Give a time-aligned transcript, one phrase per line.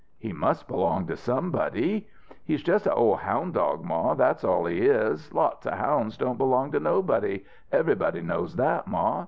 [0.17, 2.07] "He must belong to somebody."
[2.43, 5.31] "He's just a ol' hound dog, Ma, that's all he is.
[5.31, 9.19] Lots of hounds don't belong to nobody everybody knows that, Ma.